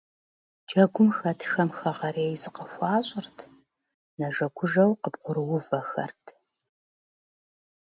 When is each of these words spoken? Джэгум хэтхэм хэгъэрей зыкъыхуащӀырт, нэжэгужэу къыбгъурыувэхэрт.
Джэгум 0.67 1.09
хэтхэм 1.17 1.69
хэгъэрей 1.77 2.33
зыкъыхуащӀырт, 2.41 3.37
нэжэгужэу 4.17 4.91
къыбгъурыувэхэрт. 5.01 6.25